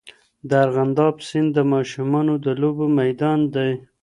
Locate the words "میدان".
2.99-3.39